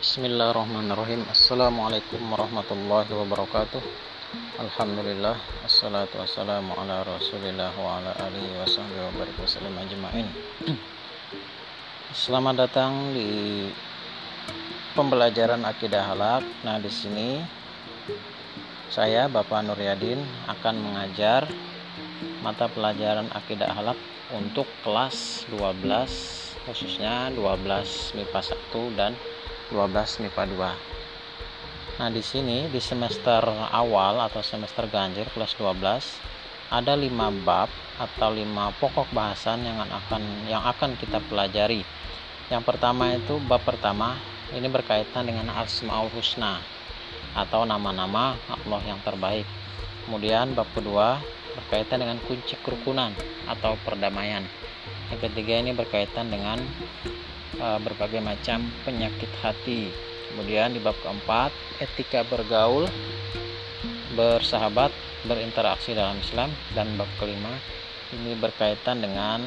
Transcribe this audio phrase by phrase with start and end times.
[0.00, 1.28] Bismillahirrahmanirrahim.
[1.28, 3.84] Assalamualaikum warahmatullahi wabarakatuh.
[4.56, 10.26] Alhamdulillah Assalatu wassalamu ala rasulillah Wa ala alihi wa sahbihi wa barik ajma'in.
[12.16, 13.68] Selamat datang di
[14.96, 16.48] pembelajaran akidah halak.
[16.64, 17.44] Nah di sini
[18.88, 21.44] saya Bapak Nuryadin akan mengajar
[22.40, 24.00] mata pelajaran akidah halak
[24.32, 29.12] untuk kelas 12 khususnya 12 MIPA 1 dan
[29.70, 31.98] 12 MIPA 2.
[32.00, 36.30] Nah, di sini di semester awal atau semester ganjil kelas 12
[36.70, 41.84] ada 5 bab atau 5 pokok bahasan yang akan yang akan kita pelajari.
[42.48, 44.16] Yang pertama itu bab pertama
[44.56, 46.58] ini berkaitan dengan Asmaul Husna
[47.36, 49.46] atau nama-nama Allah yang terbaik.
[50.06, 51.20] Kemudian bab kedua
[51.54, 53.12] berkaitan dengan kunci kerukunan
[53.46, 54.42] atau perdamaian.
[55.10, 56.58] Yang ketiga ini berkaitan dengan
[57.60, 59.92] berbagai macam penyakit hati.
[60.32, 62.88] Kemudian di bab keempat, etika bergaul,
[64.16, 64.90] bersahabat,
[65.28, 67.52] berinteraksi dalam Islam dan bab kelima
[68.10, 69.44] ini berkaitan dengan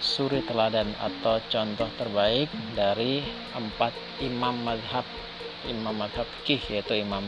[0.00, 3.24] suri teladan atau contoh terbaik dari
[3.56, 5.04] empat imam madhab
[5.64, 7.24] imam madhab fikih yaitu imam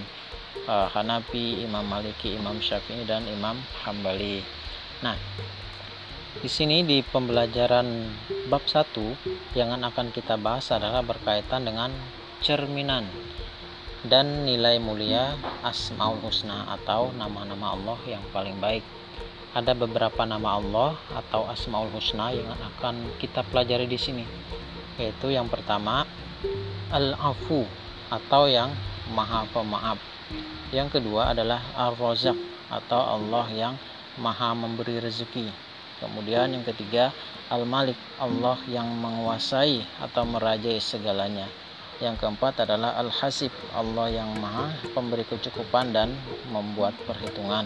[0.69, 4.41] uh, Hanafi, Imam Maliki, Imam Syafi'i dan Imam Hambali.
[5.01, 5.17] Nah,
[6.45, 8.13] di sini di pembelajaran
[8.53, 11.89] bab 1 yang akan kita bahas adalah berkaitan dengan
[12.45, 13.09] cerminan
[14.05, 15.33] dan nilai mulia
[15.65, 18.85] Asmaul Husna atau nama-nama Allah yang paling baik.
[19.57, 24.25] Ada beberapa nama Allah atau Asmaul Husna yang akan kita pelajari di sini.
[25.01, 26.05] Yaitu yang pertama
[26.93, 27.65] Al-Afu
[28.13, 28.77] atau yang
[29.17, 29.97] Maha Pemaaf.
[30.69, 32.37] Yang kedua adalah Ar-Razak
[32.69, 33.75] atau Allah yang
[34.21, 35.65] Maha memberi rezeki.
[35.97, 37.09] Kemudian yang ketiga,
[37.49, 41.49] Al-Malik, Allah yang menguasai atau merajai segalanya.
[41.97, 46.13] Yang keempat adalah Al-Hasib, Allah yang maha pemberi kecukupan dan
[46.53, 47.65] membuat perhitungan.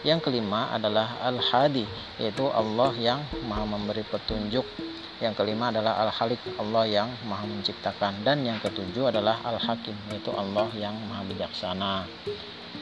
[0.00, 1.84] Yang kelima adalah Al-Hadi,
[2.16, 4.64] yaitu Allah yang maha memberi petunjuk.
[5.20, 8.24] Yang kelima adalah Al-Halik, Allah yang maha menciptakan.
[8.24, 12.08] Dan yang ketujuh adalah Al-Hakim, yaitu Allah yang maha bijaksana.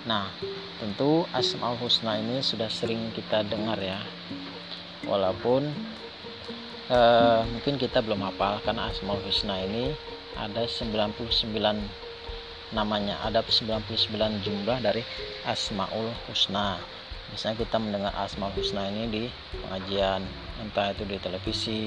[0.06, 0.30] Nah,
[0.78, 3.98] tentu Asmaul Husna ini sudah sering kita dengar ya
[5.06, 5.70] walaupun
[6.90, 9.94] uh, mungkin kita belum hafal karena Asmaul Husna ini
[10.36, 11.16] ada 99
[12.74, 13.86] namanya ada 99
[14.42, 15.06] jumlah dari
[15.46, 16.76] Asmaul Husna.
[17.30, 19.22] Misalnya kita mendengar Asmaul Husna ini di
[19.62, 20.22] pengajian
[20.62, 21.78] entah itu di televisi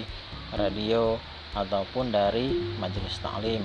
[0.55, 1.19] radio
[1.55, 3.63] ataupun dari majelis taklim.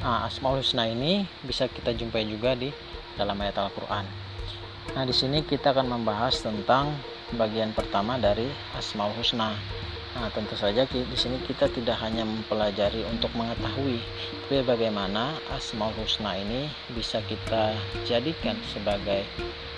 [0.00, 2.70] Nah, Asmaul Husna ini bisa kita jumpai juga di
[3.18, 4.30] dalam ayat Al-Quran.
[4.90, 6.90] Nah di sini kita akan membahas tentang
[7.34, 9.54] bagian pertama dari Asmaul Husna.
[10.10, 14.02] Nah, tentu saja di sini kita tidak hanya mempelajari untuk mengetahui,
[14.50, 19.22] tapi bagaimana Asmaul Husna ini bisa kita jadikan sebagai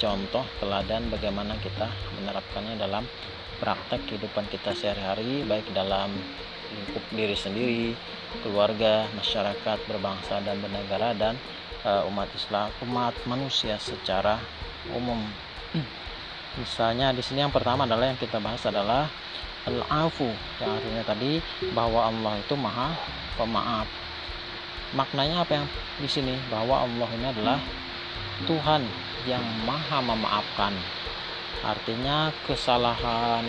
[0.00, 1.86] contoh teladan bagaimana kita
[2.16, 3.04] menerapkannya dalam
[3.60, 6.10] praktek kehidupan kita sehari-hari baik dalam
[6.72, 7.86] lingkup diri sendiri,
[8.40, 11.36] keluarga, masyarakat, berbangsa dan bernegara dan
[11.84, 14.40] uh, umat Islam, umat manusia secara
[14.96, 15.20] umum.
[16.60, 19.08] Misalnya di sini yang pertama adalah yang kita bahas adalah
[19.64, 20.26] al-afu
[20.58, 21.38] yang artinya tadi
[21.72, 22.92] bahwa Allah itu maha
[23.40, 23.88] pemaaf.
[24.92, 26.36] Maknanya apa yang di sini?
[26.52, 27.58] Bahwa Allah ini adalah
[28.44, 28.84] Tuhan
[29.24, 30.76] yang maha memaafkan.
[31.62, 33.46] Artinya kesalahan,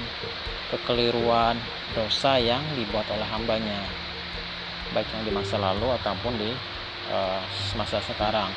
[0.72, 1.58] kekeliruan,
[1.97, 3.84] dosa yang dibuat oleh hambanya.
[4.96, 6.53] Baik yang di masa lalu ataupun di
[7.09, 7.41] uh,
[7.75, 8.53] masa sekarang.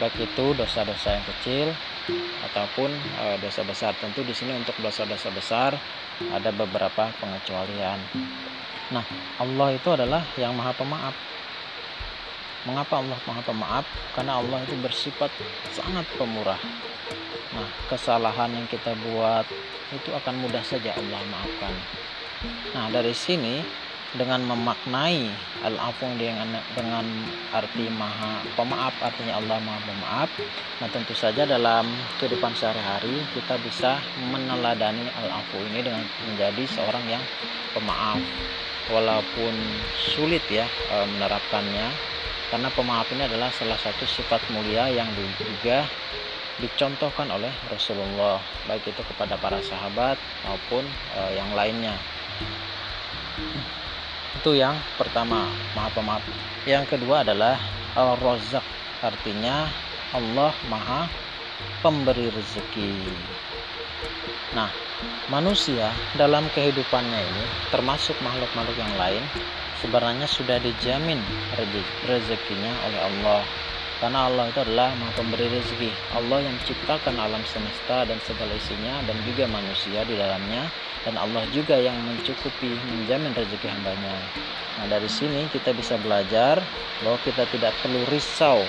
[0.00, 1.68] Baik itu dosa-dosa yang kecil
[2.50, 3.92] ataupun e, dosa besar.
[4.00, 5.76] Tentu di sini untuk dosa-dosa besar
[6.32, 8.00] ada beberapa pengecualian.
[8.90, 9.04] Nah,
[9.38, 11.14] Allah itu adalah yang Maha Pemaaf.
[12.64, 13.86] Mengapa Allah Maha Pemaaf?
[14.16, 15.28] Karena Allah itu bersifat
[15.68, 16.58] sangat pemurah.
[17.54, 19.44] Nah, kesalahan yang kita buat
[19.90, 21.74] itu akan mudah saja Allah maafkan.
[22.72, 23.60] Nah, dari sini
[24.18, 25.30] dengan memaknai
[25.62, 27.06] al-afu dengan dengan
[27.54, 30.30] arti maha pemaaf artinya Allah maha pemaaf.
[30.82, 31.86] Nah tentu saja dalam
[32.18, 34.02] kehidupan sehari-hari kita bisa
[34.34, 37.22] meneladani al-afu ini dengan menjadi seorang yang
[37.70, 38.18] pemaaf.
[38.90, 39.54] Walaupun
[39.94, 41.86] sulit ya e, menerapkannya
[42.50, 45.06] karena pemaaf ini adalah salah satu sifat mulia yang
[45.38, 45.86] juga
[46.58, 50.82] dicontohkan oleh Rasulullah baik itu kepada para sahabat maupun
[51.14, 51.94] e, yang lainnya
[54.40, 56.24] itu yang pertama maha pemaaf.
[56.64, 57.60] Yang kedua adalah
[57.92, 58.64] al-razak
[59.04, 59.68] artinya
[60.16, 61.04] Allah maha
[61.84, 62.96] pemberi rezeki.
[64.56, 64.72] Nah
[65.28, 69.24] manusia dalam kehidupannya ini termasuk makhluk-makhluk yang lain
[69.84, 71.20] sebenarnya sudah dijamin
[72.08, 73.40] rezekinya oleh Allah
[74.00, 75.92] karena Allah itu adalah maha pemberi rezeki.
[76.16, 80.72] Allah yang menciptakan alam semesta dan segala isinya dan juga manusia di dalamnya.
[81.04, 84.16] Dan Allah juga yang mencukupi menjamin rezeki hambanya.
[84.80, 86.64] Nah dari sini kita bisa belajar
[87.04, 88.64] bahwa kita tidak perlu risau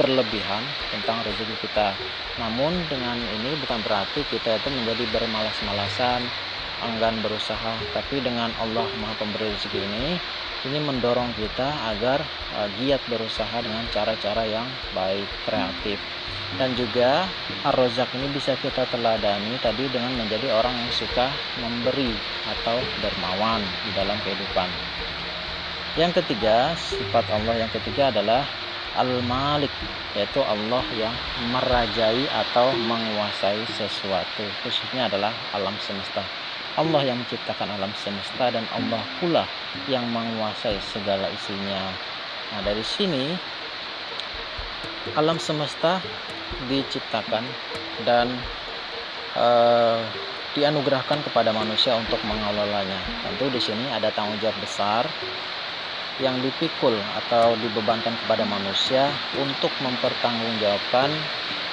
[0.00, 1.92] berlebihan tentang rezeki kita.
[2.40, 6.24] Namun dengan ini bukan berarti kita itu menjadi bermalas-malasan
[6.88, 7.76] enggan berusaha.
[7.92, 10.16] Tapi dengan Allah maha pemberi rezeki ini
[10.64, 12.24] ini mendorong kita agar
[12.56, 14.66] uh, giat berusaha dengan cara-cara yang
[14.96, 16.00] baik, kreatif.
[16.54, 17.26] Dan juga
[17.66, 21.28] ar-rozak ini bisa kita teladani tadi dengan menjadi orang yang suka
[21.58, 22.14] memberi
[22.46, 24.70] atau dermawan di dalam kehidupan.
[25.94, 28.42] Yang ketiga, sifat Allah yang ketiga adalah
[28.94, 29.70] Al-Malik,
[30.14, 31.14] yaitu Allah yang
[31.50, 36.22] merajai atau menguasai sesuatu, khususnya adalah alam semesta.
[36.74, 39.46] Allah yang menciptakan alam semesta dan Allah pula
[39.86, 41.94] yang menguasai segala isinya.
[42.50, 43.30] Nah, dari sini
[45.14, 46.02] alam semesta
[46.66, 47.44] diciptakan
[48.02, 48.26] dan
[49.38, 50.02] uh,
[50.54, 52.98] dianugerahkan kepada manusia untuk mengelolanya.
[53.22, 55.06] Tentu di sini ada tanggung jawab besar
[56.22, 56.94] yang dipikul
[57.26, 61.10] atau dibebankan kepada manusia untuk mempertanggungjawabkan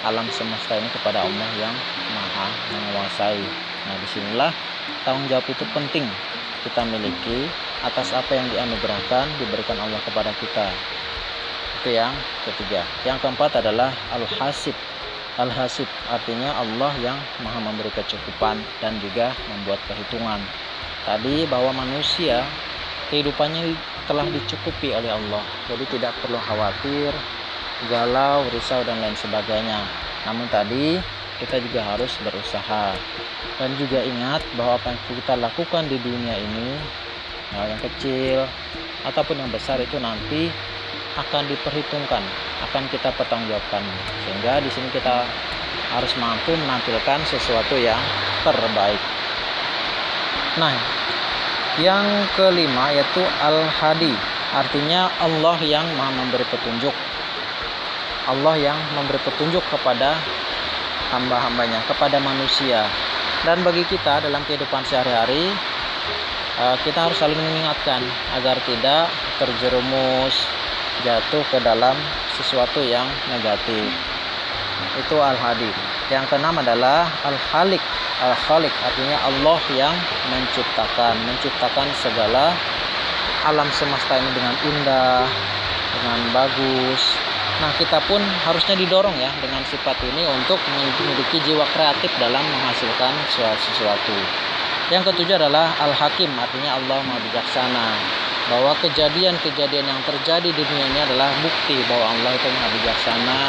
[0.02, 1.76] alam semesta ini kepada Allah yang
[2.14, 3.42] Maha menguasai.
[3.86, 4.52] Nah, di sinilah
[5.06, 6.06] tanggung jawab itu penting
[6.62, 7.50] kita miliki
[7.82, 10.70] atas apa yang dianugerahkan diberikan Allah kepada kita.
[11.82, 12.14] Itu yang
[12.46, 12.86] ketiga.
[13.02, 14.78] Yang keempat adalah al-hasib.
[15.42, 20.38] Al-hasib artinya Allah yang maha memberi kecukupan dan juga membuat perhitungan.
[21.02, 22.46] Tadi bahwa manusia
[23.10, 23.74] kehidupannya
[24.06, 25.42] telah dicukupi oleh Allah.
[25.66, 27.10] Jadi tidak perlu khawatir
[27.90, 29.82] galau risau dan lain sebagainya.
[30.28, 31.02] Namun tadi
[31.42, 32.94] kita juga harus berusaha.
[33.58, 36.78] Dan juga ingat bahwa apa yang kita lakukan di dunia ini
[37.54, 38.46] hal yang kecil
[39.06, 40.50] ataupun yang besar itu nanti
[41.18, 42.24] akan diperhitungkan
[42.70, 43.82] akan kita pertanggungjawabkan.
[44.26, 45.26] Sehingga di sini kita
[45.92, 48.00] harus mampu menampilkan sesuatu yang
[48.46, 49.02] terbaik.
[50.58, 50.74] Nah
[51.80, 52.06] yang
[52.36, 54.14] kelima yaitu al-hadi.
[54.52, 56.92] Artinya Allah yang maha memberi petunjuk
[58.30, 60.18] Allah yang memberi petunjuk kepada
[61.10, 62.86] hamba-hambanya kepada manusia.
[63.42, 65.50] Dan bagi kita dalam kehidupan sehari-hari
[66.62, 68.02] eh, kita harus saling mengingatkan
[68.38, 69.10] agar tidak
[69.42, 70.46] terjerumus
[71.02, 71.98] jatuh ke dalam
[72.38, 73.90] sesuatu yang negatif.
[75.02, 75.70] Itu al-hadi
[76.12, 77.80] yang keenam adalah al-halik
[78.20, 79.96] al-khalik artinya Allah yang
[80.28, 82.52] menciptakan menciptakan segala
[83.48, 85.24] alam semesta ini dengan indah
[85.96, 87.11] dengan bagus
[87.62, 90.58] Nah, kita pun harusnya didorong ya dengan sifat ini untuk
[90.98, 94.18] memiliki jiwa kreatif dalam menghasilkan sesuatu.
[94.90, 97.88] Yang ketujuh adalah Al-Hakim, artinya Allah Maha Bijaksana.
[98.50, 103.42] Bahwa kejadian-kejadian yang terjadi di dunia ini adalah bukti bahwa Allah itu Maha Bijaksana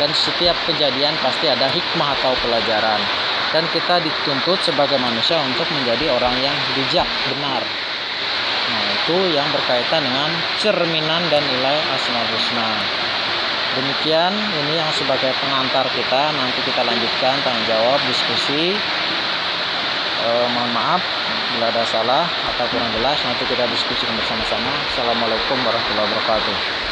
[0.00, 3.02] dan setiap kejadian pasti ada hikmah atau pelajaran.
[3.52, 7.60] Dan kita dituntut sebagai manusia untuk menjadi orang yang bijak, benar,
[8.68, 10.28] Nah, itu yang berkaitan dengan
[10.60, 12.68] cerminan dan nilai asmaul husna.
[13.76, 14.32] Demikian
[14.64, 16.32] ini yang sebagai pengantar kita.
[16.32, 18.72] Nanti kita lanjutkan tanya jawab diskusi.
[20.18, 21.02] Eh, mohon maaf
[21.54, 24.72] bila ada salah atau kurang jelas nanti kita diskusikan bersama-sama.
[24.88, 26.87] Assalamualaikum warahmatullahi wabarakatuh.